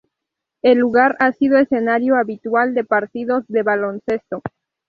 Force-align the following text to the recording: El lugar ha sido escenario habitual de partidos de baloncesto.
El 0.63 0.79
lugar 0.79 1.15
ha 1.19 1.31
sido 1.31 1.59
escenario 1.59 2.15
habitual 2.15 2.73
de 2.73 2.83
partidos 2.83 3.43
de 3.47 3.61
baloncesto. 3.61 4.41